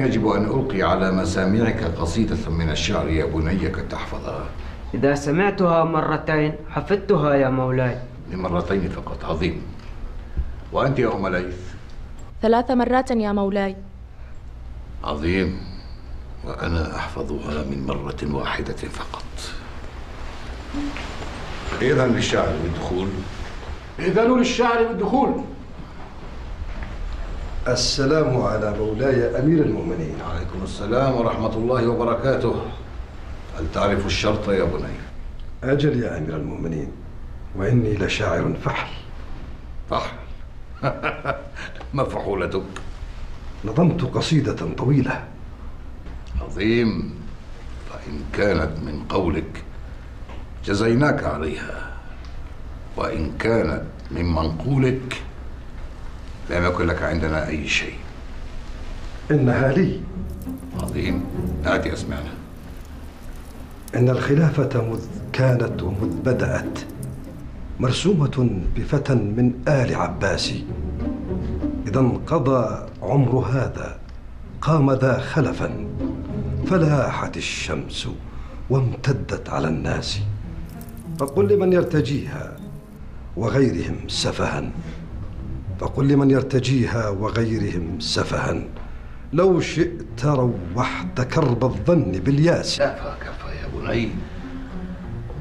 يجب 0.00 0.28
أن 0.28 0.44
ألقي 0.44 0.82
على 0.82 1.12
مسامعك 1.12 1.84
قصيدة 1.84 2.50
من 2.50 2.70
الشعر 2.70 3.08
يا 3.08 3.24
بني 3.24 3.68
كي 3.68 3.82
تحفظها 3.90 4.44
إذا 4.94 5.14
سمعتها 5.14 5.84
مرتين 5.84 6.52
حفظتها 6.70 7.34
يا 7.34 7.48
مولاي. 7.48 7.98
لمرتين 8.32 8.88
فقط 8.88 9.24
عظيم. 9.24 9.62
وأنت 10.72 10.98
يا 10.98 11.14
أم 11.14 11.28
ليث؟ 11.28 11.60
ثلاث 12.42 12.70
مرات 12.70 13.10
يا 13.10 13.32
مولاي. 13.32 13.76
عظيم. 15.04 15.60
وأنا 16.44 16.96
أحفظها 16.96 17.64
من 17.64 17.86
مرة 17.86 18.34
واحدة 18.34 18.72
فقط. 18.72 19.28
إذا 21.82 22.06
للشعر 22.06 22.52
بالدخول. 22.62 23.08
إذن 23.98 24.38
للشعر 24.38 24.82
بالدخول. 24.82 25.44
السلام 27.72 28.40
على 28.40 28.74
مولاي 28.78 29.38
أمير 29.38 29.62
المؤمنين. 29.62 30.16
عليكم 30.30 30.62
السلام 30.62 31.14
ورحمة 31.14 31.54
الله 31.54 31.88
وبركاته. 31.88 32.62
هل 33.58 33.66
تعرف 33.74 34.06
الشرط 34.06 34.48
يا 34.48 34.64
بني؟ 34.64 34.94
أجل 35.64 36.02
يا 36.02 36.18
أمير 36.18 36.36
المؤمنين 36.36 36.92
وإني 37.56 37.94
لشاعر 37.94 38.54
فحل. 38.64 38.92
فحل؟ 39.90 40.16
ما 41.94 42.04
فحولتك؟ 42.04 42.62
نظمت 43.64 44.02
قصيدة 44.02 44.74
طويلة. 44.78 45.24
عظيم. 46.40 47.14
فإن 47.90 48.20
كانت 48.32 48.78
من 48.82 49.04
قولك 49.08 49.64
جزيناك 50.64 51.24
عليها. 51.24 51.90
وإن 52.96 53.32
كانت 53.38 53.82
من 54.10 54.24
منقولك 54.24 55.22
لم 56.50 56.64
يكن 56.64 56.86
لك 56.86 57.02
عندنا 57.02 57.48
أي 57.48 57.68
شيء. 57.68 57.94
إنها 59.30 59.72
لي. 59.72 60.00
عظيم. 60.82 61.24
هاتي 61.64 61.92
أسمعنا 61.92 62.30
إن 63.96 64.08
الخلافة 64.08 64.90
مذ 64.90 65.00
كانت 65.32 65.82
ومذ 65.82 66.14
بدأت 66.24 66.78
مرسومة 67.80 68.60
بفتى 68.76 69.14
من 69.14 69.52
آل 69.68 69.94
عباس. 69.94 70.54
إذا 71.86 72.00
انقضى 72.00 72.86
عمر 73.02 73.38
هذا 73.38 73.98
قام 74.60 74.92
ذا 74.92 75.18
خلفا 75.18 75.86
فلاحت 76.66 77.36
الشمس 77.36 78.08
وامتدت 78.70 79.50
على 79.50 79.68
الناس. 79.68 80.20
فقل 81.18 81.54
لمن 81.54 81.72
يرتجيها 81.72 82.56
وغيرهم 83.36 83.96
سفها. 84.08 84.70
فقل 85.80 86.08
لمن 86.08 86.30
يرتجيها 86.30 87.08
وغيرهم 87.08 88.00
سفها. 88.00 88.62
لو 89.32 89.60
شئت 89.60 90.24
روحت 90.24 91.20
كرب 91.20 91.64
الظن 91.64 92.12
بالياس. 92.12 92.78
كفى 92.78 93.12
كفى 93.20 93.50
يا 93.62 93.66
بني. 93.74 94.08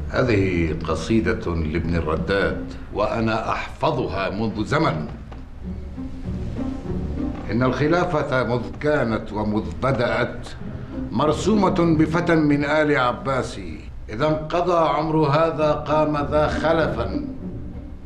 هذه 0.10 0.76
قصيدة 0.88 1.56
لابن 1.56 1.95
الرداد 1.95 2.66
وأنا 2.94 3.52
أحفظها 3.52 4.30
منذ 4.30 4.66
زمن. 4.66 5.08
إن 7.52 7.64
الخلافة 7.64 8.44
مذ 8.44 8.62
كانت 8.80 9.34
ومذ 9.34 9.64
بدأت 9.84 10.48
مرسومة 11.12 11.95
بفتى 12.00 12.36
من 12.36 12.66
آل 12.66 12.98
عباس. 12.98 13.60
إذا 14.10 14.28
انقضى 14.28 14.90
عمر 14.90 15.17
هذا 15.17 15.72
قام 15.72 16.28
ذا 16.32 16.48
خلفا. 16.48 17.26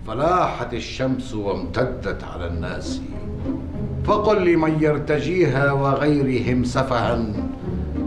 فلاحت 0.08 0.74
الشمس 0.74 1.34
وامتدت 1.34 2.24
على 2.24 2.48
الناس. 2.48 3.02
فقل 4.06 4.54
لمن 4.54 4.84
يرتجيها 4.84 5.72
وغيرهم 5.72 6.64
سفها 6.64 7.34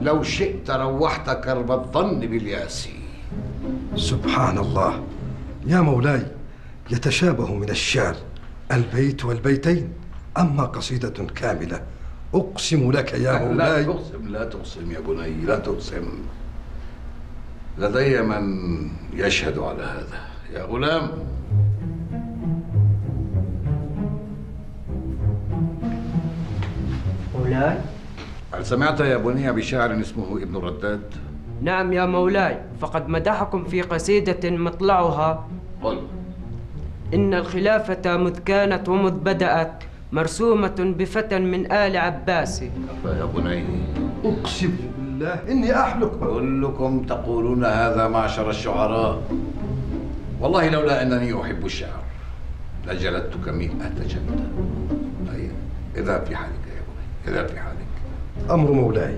لو 0.03 0.23
شئت 0.23 0.71
روحت 0.71 1.31
كرب 1.31 1.71
الظن 1.71 2.21
بالياس 2.21 2.89
سبحان 3.97 4.59
الله 4.59 5.05
يا 5.67 5.81
مولاي 5.81 6.27
يتشابه 6.91 7.55
من 7.55 7.71
الشعر 7.71 8.17
البيت 8.73 9.25
والبيتين 9.25 9.93
أما 10.39 10.65
قصيدة 10.65 11.25
كاملة. 11.35 11.83
أقسم 12.35 12.93
لك 12.93 13.13
يا 13.13 13.19
لا 13.19 13.45
مولاي. 13.45 13.85
تقسم 13.85 14.29
لا 14.29 14.45
تقسم 14.45 14.93
يا 14.93 15.01
بني 15.01 15.45
لا 15.45 15.59
تقسم. 15.59 16.09
لدي 17.79 18.23
من 18.23 18.45
يشهد 19.15 19.59
على 19.59 19.83
هذا. 19.83 20.21
يا 20.53 20.65
غلام. 20.65 21.11
مولاي؟ 27.57 27.79
هل 28.55 28.67
سمعت 28.67 29.01
يا 29.01 29.17
بني 29.17 29.53
بشاعر 29.53 30.01
اسمه 30.01 30.43
ابن 30.43 30.57
رداد؟ 30.57 31.01
نعم 31.63 31.93
يا 31.93 32.07
مولاي 32.07 32.59
فقد 32.81 33.09
مدحكم 33.09 33.65
في 33.65 33.83
قصيدة 33.83 34.51
مطلعها. 34.51 35.49
قل 35.83 35.99
إن 37.15 37.35
الخلافة 37.35 38.17
مذ 38.17 38.39
كانت 38.39 38.89
ومذ 38.89 39.11
بدأت 39.11 39.85
مرسومة 40.13 40.95
بفتى 40.99 41.39
من 41.39 41.73
آل 41.73 41.97
عباس. 41.97 42.61
كفى 42.61 43.19
يا 43.19 43.25
بني. 43.25 43.65
أقسم 44.25 44.77
بالله 44.99 45.35
إني 45.49 45.81
أحلك 45.81 46.11
كلكم 46.11 47.03
تقولون 47.03 47.65
هذا 47.65 48.09
معشر 48.09 48.51
الشعراء. 48.51 49.23
والله 50.41 50.69
لولا 50.69 51.03
أنني 51.03 51.43
أحب 51.43 51.67
الشعر 51.67 52.03
لجلدتك 52.87 53.49
مئة 53.49 53.99
جلدة. 54.07 54.47
هيا 55.33 55.53
اذهب 55.97 56.27
في 56.27 56.37
حالك. 56.37 56.66
اذهب 57.29 57.49
في 57.49 57.61
حالك. 57.61 57.77
أمر 58.51 58.73
مولاي. 58.73 59.17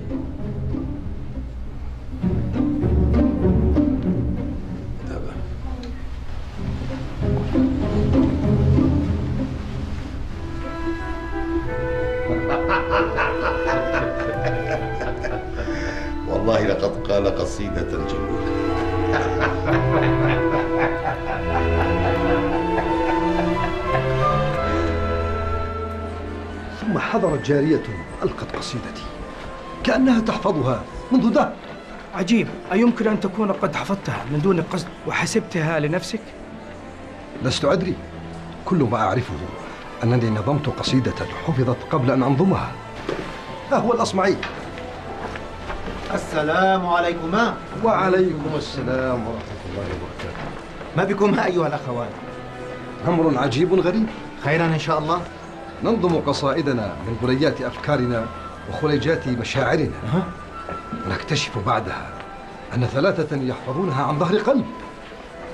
والله 16.28 16.66
لقد 16.66 17.06
قال 17.10 17.26
قصيدة 17.36 17.82
جميلة. 17.90 18.48
حضرت 27.12 27.46
جارية 27.46 27.82
ألقت 28.22 28.56
قصيدتي. 28.56 29.02
كأنها 29.84 30.20
تحفظها 30.20 30.82
منذ 31.12 31.30
دهر 31.30 31.52
عجيب. 32.14 32.48
أيمكن 32.72 33.08
أن 33.08 33.20
تكون 33.20 33.52
قد 33.52 33.76
حفظتها 33.76 34.24
من 34.32 34.40
دون 34.40 34.62
قصد 34.62 34.86
وحسبتها 35.06 35.80
لنفسك؟ 35.80 36.20
لست 37.42 37.64
أدري. 37.64 37.94
كل 38.64 38.76
ما 38.76 38.98
أعرفه 38.98 39.34
أنني 40.04 40.30
نظمت 40.30 40.68
قصيدة 40.68 41.14
حفظت 41.46 41.76
قبل 41.90 42.10
أن 42.10 42.22
أنظمها. 42.22 42.72
ها 43.72 43.76
هو 43.76 43.92
الأصمعي. 43.92 44.36
السلام 46.14 46.86
عليكما. 46.86 47.54
وعليكم 47.84 48.50
السلام 48.56 49.26
ورحمة 49.26 49.62
الله 49.70 49.86
وبركاته. 49.94 50.44
ما 50.96 51.04
بكما 51.04 51.46
أيها 51.46 51.66
الأخوان؟ 51.66 52.08
أمر 53.08 53.38
عجيب 53.38 53.74
غريب. 53.74 54.06
خيرا 54.44 54.66
إن 54.66 54.78
شاء 54.78 54.98
الله. 54.98 55.20
ننظم 55.84 56.20
قصائدنا 56.20 56.96
من 57.06 57.16
بليات 57.22 57.62
أفكارنا 57.62 58.26
وخليجات 58.70 59.28
مشاعرنا. 59.28 60.24
ونكتشف 61.06 61.58
بعدها 61.66 62.10
أن 62.74 62.84
ثلاثة 62.84 63.36
يحفظونها 63.36 64.04
عن 64.04 64.18
ظهر 64.18 64.38
قلب. 64.38 64.66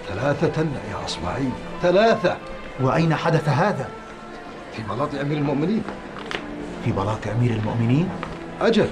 ثلاثة 0.09 0.63
يا 0.63 1.05
أصمعي 1.05 1.49
ثلاثة. 1.83 2.37
وأين 2.81 3.15
حدث 3.15 3.49
هذا؟ 3.49 3.89
في 4.73 4.83
بلاط 4.83 5.15
أمير 5.15 5.39
المؤمنين. 5.39 5.83
في 6.85 6.93
بلاط 6.93 7.27
أمير 7.27 7.51
المؤمنين؟ 7.51 8.09
أجل. 8.61 8.89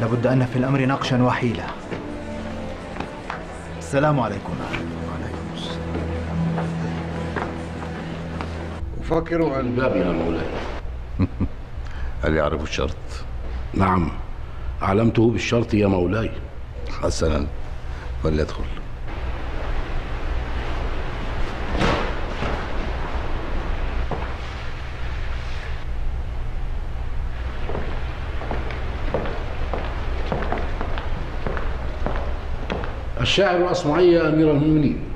لابد 0.00 0.26
أن 0.26 0.46
في 0.46 0.56
الأمر 0.56 0.86
نقشا 0.86 1.22
وحيلة 1.22 1.66
السلام 3.78 4.20
عليكم. 4.20 4.52
أفكر 9.10 9.60
أن 9.60 9.74
باب 9.74 9.96
يا 9.96 10.12
مولاي. 10.12 10.46
هل 12.24 12.34
يعرف 12.36 12.62
الشرط؟ 12.62 12.96
نعم. 13.74 14.10
علمته 14.82 15.30
بالشرط 15.30 15.74
يا 15.74 15.86
مولاي. 15.86 16.30
حسنا. 17.02 17.46
فليدخل. 18.22 18.64
الشاعر 33.20 33.56
الأصمعي 33.56 34.12
يا 34.12 34.28
أمير 34.28 34.50
المؤمنين. 34.50 35.09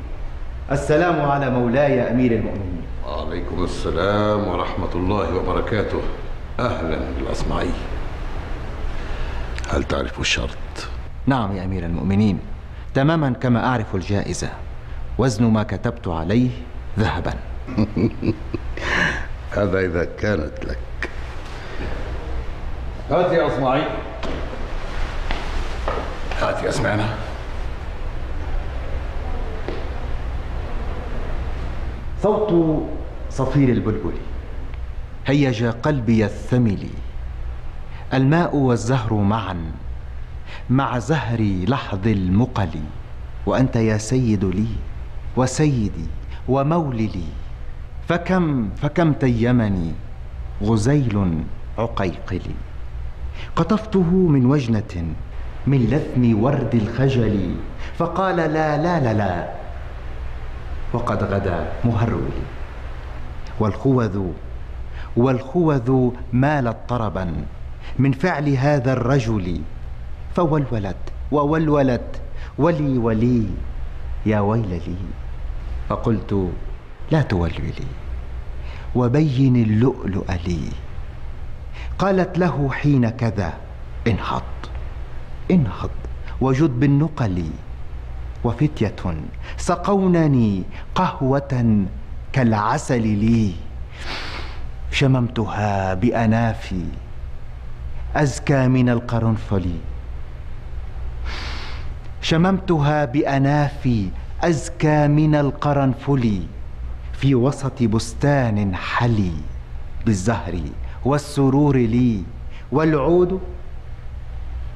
السلام 0.73 1.21
على 1.21 1.51
مولاي 1.51 2.11
أمير 2.11 2.33
المؤمنين. 2.33 2.83
وعليكم 3.07 3.65
السلام 3.65 4.49
ورحمة 4.49 4.93
الله 4.95 5.37
وبركاته. 5.37 6.01
أهلا 6.61 6.99
بالأصمعي 7.19 7.71
هل 9.69 9.85
تعرف 9.85 10.21
الشرط؟ 10.21 10.57
نعم 11.27 11.57
يا 11.57 11.65
أمير 11.65 11.87
المؤمنين 11.87 12.39
تماما 12.95 13.31
كما 13.31 13.67
أعرف 13.67 13.95
الجائزة. 13.95 14.49
وزن 15.19 15.45
ما 15.45 15.63
كتبت 15.63 16.09
عليه 16.09 16.51
ذهبا. 16.99 17.35
هذا 19.57 19.81
إذا 19.81 20.05
كانت 20.05 20.65
لك. 20.65 21.11
هات 23.11 23.33
يا 23.33 23.47
أصمعي 23.47 23.83
هات 26.41 26.63
يا 26.63 26.71
سمعنا 26.71 27.34
صوت 32.25 32.83
صفير 33.31 33.69
البلبل. 33.69 34.17
هيج 35.27 35.65
قلبي 35.65 36.25
الثمل. 36.25 36.89
الماء 38.15 38.57
والزهر 38.57 39.15
معا. 39.15 39.57
مع 40.71 40.99
زهر 40.99 41.41
لحظ 41.69 42.09
المقل. 42.09 42.69
وأنت 43.47 43.77
يا 43.77 43.99
سيد 43.99 44.45
لي 44.45 44.67
وسيدي 45.37 46.07
وموللي 46.49 47.29
فكم 48.09 48.69
فكم 48.77 49.13
تيمني 49.13 49.93
غزيل 50.63 51.45
عقيقلي 51.79 52.57
قطفته 53.57 54.11
من 54.11 54.47
وجنة 54.47 55.15
من 55.67 55.79
لثم 55.87 56.43
ورد 56.43 56.75
الخجل. 56.75 57.55
فقال 57.99 58.37
لا 58.37 58.83
لا 58.83 59.01
لا 59.01 59.13
لا 59.15 59.64
وقد 60.95 61.25
غدا 61.25 61.73
مهرول 61.85 62.35
والخوذ 63.61 64.21
والخوذ 65.17 66.11
مالت 66.33 66.77
طربا 66.89 67.35
من 67.99 68.13
فعل 68.13 68.49
هذا 68.49 68.93
الرجل. 68.93 69.61
فولولت 70.37 70.97
وولولت. 71.33 72.21
ولي 72.59 72.99
ولي. 72.99 73.47
يا 74.27 74.41
ويل 74.41 74.69
لي 74.69 74.97
فقلت 75.89 76.51
لا 77.11 77.23
تولولي. 77.23 77.91
وبين 78.95 79.57
اللؤلؤ 79.57 80.33
لي. 80.47 80.61
قالت 81.99 82.39
له 82.39 82.71
حين 82.73 83.09
كذا 83.09 83.53
انهض. 84.07 84.43
انهض. 85.51 85.91
وجد 86.41 86.81
بالنقل. 86.81 87.45
وفتية 88.45 88.95
سقونني 89.57 90.63
قهوة 90.95 91.85
كالعسل 92.33 93.07
لي. 93.07 93.53
شممتها 94.91 95.95
بأنافي 95.95 96.85
أزكى 98.17 98.69
من 98.69 98.89
القرنفل. 98.89 99.71
شممتها 102.21 103.05
بأنافي 103.05 104.09
أزكى 104.43 105.09
من 105.09 105.35
القرنفل. 105.35 106.43
في 107.13 107.35
وسط 107.35 107.83
بستان 107.83 108.75
حلي 108.75 109.33
بالزهر 110.07 110.61
والسرور 111.05 111.77
لي. 111.77 112.23
والعود 112.73 113.41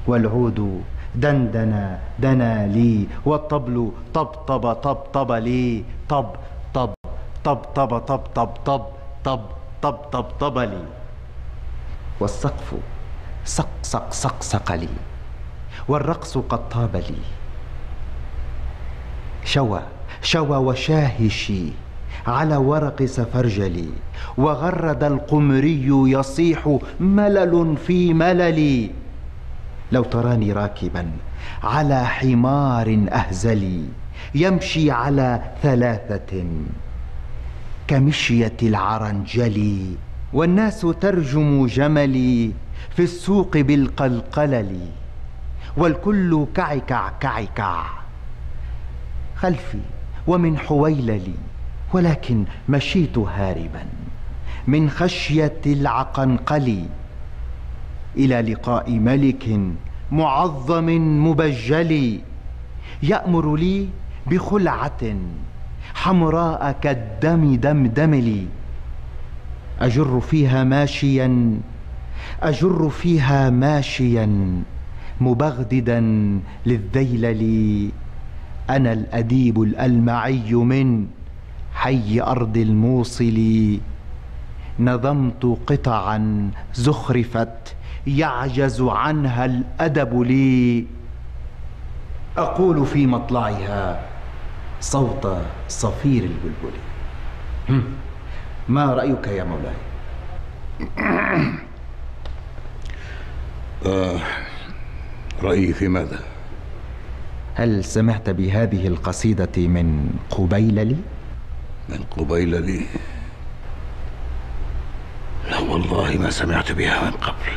والعود 0.07 0.83
دندنا 1.15 1.99
دنا 2.19 2.67
لي. 2.67 3.07
والطبل 3.25 3.91
طب 4.13 4.25
طب 4.25 4.73
طب 4.73 4.95
طب 5.13 5.31
لي. 5.31 5.83
طب 6.09 6.25
طب 6.73 6.93
طب 7.43 7.57
طب 7.75 7.89
طب 7.99 8.21
طب 8.35 8.49
طب 8.65 8.81
طب 9.23 9.41
طب 9.81 9.95
طب 10.11 10.25
طب 10.39 10.57
لي. 10.59 10.83
والسقف 12.19 12.73
سق 13.45 13.69
سق 14.11 14.41
سق 14.41 14.71
لي. 14.71 14.89
والرقص 15.87 16.37
قد 16.37 16.69
طاب 16.69 16.95
لي. 16.95 17.21
شوى 19.45 19.81
شوى 20.21 20.57
وشاهشي 20.57 21.63
على 22.27 22.57
ورق 22.57 23.05
سفرجلي 23.05 23.89
وغرد 24.37 25.03
القمري 25.03 25.87
يصيح 25.87 26.77
ملل 26.99 27.77
في 27.77 28.13
مللي. 28.13 28.91
لو 29.91 30.03
تراني 30.03 30.53
راكبا 30.53 31.11
على 31.63 32.05
حمار 32.05 33.07
أهزلي 33.11 33.83
يمشي 34.35 34.91
على 34.91 35.41
ثلاثة 35.63 36.45
كمشية 37.87 38.57
العرنجل 38.63 39.85
والناس 40.33 40.81
ترجم 41.01 41.65
جملي 41.65 42.51
في 42.95 43.03
السوق 43.03 43.57
بالقلقلل 43.57 44.79
والكل 45.77 46.45
كعكع 46.55 47.09
كعكع 47.09 47.85
خلفي 49.35 49.79
ومن 50.27 50.57
حويللي 50.57 51.33
ولكن 51.93 52.45
مشيت 52.69 53.17
هاربا 53.17 53.85
من 54.67 54.89
خشية 54.89 55.61
العقنقل 55.65 56.85
إلى 58.17 58.41
لقاء 58.53 58.91
ملك 58.91 59.59
معظم 60.11 60.85
مبجل 61.27 62.19
يأمر 63.03 63.55
لي 63.55 63.87
بخلعة 64.27 65.01
حمراء 65.93 66.71
كالدم 66.81 67.55
دمدم 67.55 68.13
لي 68.15 68.45
أجر 69.81 70.19
فيها 70.19 70.63
ماشيا 70.63 71.57
أجر 72.41 72.89
فيها 72.89 73.49
ماشيا 73.49 74.27
مبغددا 75.21 75.99
للذيلل 76.65 77.43
أنا 78.69 78.93
الأديب 78.93 79.61
الألمعي 79.61 80.53
من 80.53 81.07
حي 81.73 82.21
أرض 82.21 82.57
الموصل. 82.57 83.39
نظمت 84.79 85.57
قطعا 85.67 86.51
زخرفت 86.73 87.75
يعجز 88.07 88.81
عنها 88.81 89.45
الأدب 89.45 90.21
لي. 90.21 90.85
أقول 92.37 92.85
في 92.85 93.07
مطلعها 93.07 94.05
صوت 94.81 95.37
صفير 95.67 96.23
البلبل. 96.23 96.75
ما 98.69 98.85
رأيك 98.85 99.27
يا 99.27 99.43
مولاي؟ 99.43 99.75
آه 103.85 104.19
رأيي 105.43 105.73
في 105.73 105.87
ماذا؟ 105.87 106.19
هل 107.55 107.83
سمعت 107.83 108.29
بهذه 108.29 108.87
القصيدة 108.87 109.67
من 109.67 110.09
قبيللي 110.29 110.95
من 111.89 112.03
قبيل 112.17 112.65
لي؟ 112.65 112.81
والله 115.69 116.17
ما 116.17 116.29
سمعت 116.29 116.71
بها 116.71 117.05
من 117.05 117.11
قبل. 117.11 117.51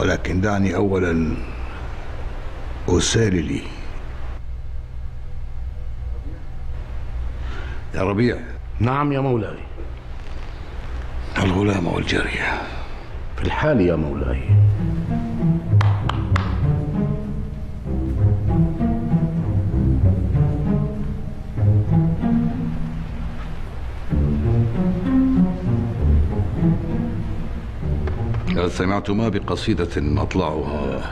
ولكن 0.00 0.40
دعني 0.40 0.74
اولا 0.74 1.36
اسال 2.88 3.44
لي. 3.44 3.62
يا 7.94 8.02
ربيع. 8.02 8.36
نعم 8.80 9.12
يا 9.12 9.20
مولاي. 9.20 9.58
الغلام 11.38 11.86
والجارية. 11.86 12.62
في 13.36 13.42
الحال 13.42 13.80
يا 13.80 13.96
مولاي. 13.96 14.42
سمعتما 28.68 29.28
بقصيدة 29.28 30.22
أطلعها 30.22 31.02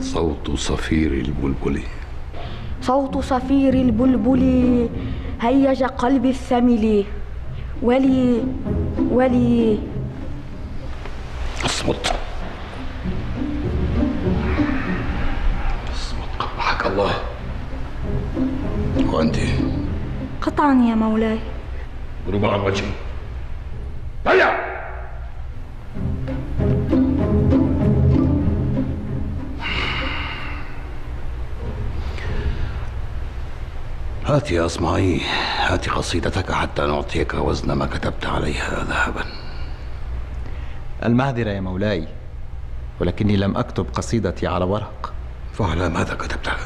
صوت 0.00 0.50
صفير 0.50 1.12
البلبل. 1.12 1.82
صوت 2.82 3.18
صفير 3.18 3.74
البلبل 3.74 4.88
هيج 5.40 5.84
قلبي 5.84 6.30
الثمل 6.30 7.04
ولي 7.82 8.42
ولي. 9.10 9.78
اصمت. 11.64 12.14
اصمت. 15.94 16.32
قبحك 16.38 16.86
الله. 16.86 17.12
وأنت؟ 19.12 19.36
قطعا 20.42 20.74
يا 20.74 20.94
مولاي. 20.94 21.38
قرب 22.26 22.44
عن 22.44 22.60
وجهي 22.60 23.11
هات 34.32 34.50
يا 34.50 34.66
أصمعي 34.66 35.20
هات 35.58 35.88
قصيدتك 35.88 36.52
حتى 36.52 36.86
نعطيك 36.86 37.34
وزن 37.34 37.72
ما 37.72 37.86
كتبت 37.86 38.26
عليها 38.26 38.84
ذهبا. 38.84 39.24
المعذرة 41.04 41.50
يا 41.50 41.60
مولاي 41.60 42.08
ولكني 43.00 43.36
لم 43.36 43.56
أكتب 43.56 43.86
قصيدتي 43.94 44.46
على 44.46 44.64
ورق. 44.64 45.12
فعلى 45.52 45.88
ماذا 45.88 46.14
كتبتها؟ 46.14 46.56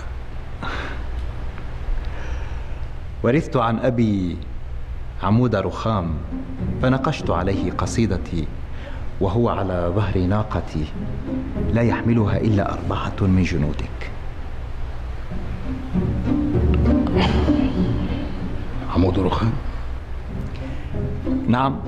ورثت 3.23 3.57
عن 3.57 3.79
أبي 3.79 4.37
عمود 5.23 5.55
رخام 5.55 6.15
فنقشت 6.83 7.31
عليه 7.31 7.71
قصيدتي 7.73 8.47
وهو 9.21 9.49
على 9.49 9.93
ظهر 9.97 10.19
ناقتي 10.19 10.87
لا 11.73 11.83
يحملها 11.83 12.37
إلا 12.37 12.73
أربعة 12.73 13.17
من 13.21 13.43
جنودك. 13.43 14.16
عمود 18.97 19.19
رخام؟ 19.19 19.53
نعم. 21.49 21.81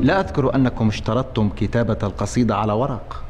لا 0.00 0.20
أذكر 0.20 0.54
أنكم 0.54 0.88
اشترطتم 0.88 1.48
كتابة 1.56 1.98
القصيدة 2.02 2.56
على 2.56 2.72
ورق. 2.72 3.24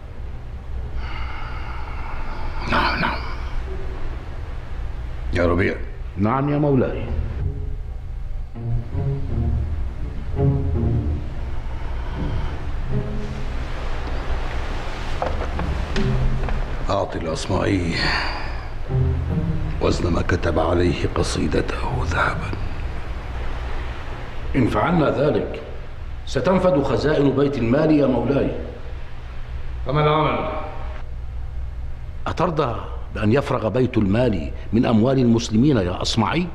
نعم 2.73 3.01
نعم. 3.01 3.21
يا 5.33 5.47
ربيع. 5.47 5.75
نعم 6.17 6.49
يا 6.49 6.59
مولاي. 6.59 7.05
أعطي 16.91 17.19
الأصمعي 17.19 17.95
وزن 19.81 20.13
ما 20.13 20.23
كتب 20.23 20.59
عليه 20.59 21.07
قصيدته 21.15 22.05
ذهبا. 22.05 22.70
إن 24.57 24.67
فعلنا 24.67 25.11
ذلك 25.11 25.63
ستنفد 26.27 26.83
خزائن 26.83 27.31
بيت 27.31 27.59
المال 27.59 27.91
يا 27.91 28.07
مولاي 28.07 28.51
فما 29.87 30.01
العمل؟ 30.05 30.51
أترضى 32.27 32.81
بأن 33.15 33.33
يفرغ 33.33 33.69
بيت 33.69 33.99
المال 33.99 34.51
من 34.73 34.87
أموال 34.87 35.19
المسلمين 35.19 35.77
يا 35.77 36.03
أصمعي؟ 36.03 36.47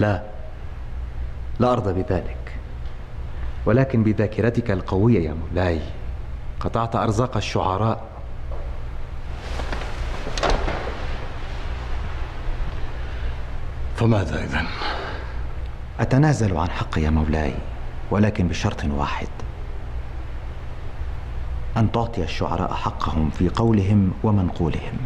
لا 0.00 0.22
لا 1.60 1.72
أرضى 1.72 2.02
بذلك 2.02 2.36
ولكن 3.66 4.02
بذاكرتك 4.02 4.70
القوية 4.70 5.28
يا 5.28 5.34
مولاي 5.34 5.80
قطعت 6.60 6.96
أرزاق 6.96 7.36
الشعراء 7.36 8.09
فماذا 14.00 14.44
إذن؟ 14.44 14.66
أتنازل 16.00 16.56
عن 16.56 16.70
حقي 16.70 17.02
يا 17.02 17.10
مولاي 17.10 17.54
ولكن 18.10 18.48
بشرط 18.48 18.84
واحد. 18.84 19.28
أن 21.76 21.92
تعطي 21.92 22.22
الشعراء 22.22 22.74
حقهم 22.74 23.30
في 23.30 23.48
قولهم 23.48 24.12
ومنقولهم. 24.22 24.98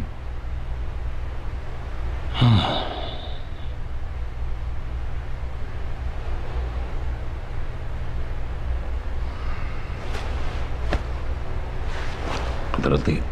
قد 12.73 12.87
رضيت 12.87 13.23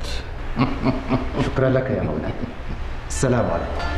شكرا 1.46 1.70
لك 1.70 1.90
يا 1.90 2.04
مولاي. 2.04 2.34
السلام 3.08 3.46
عليكم. 3.46 3.93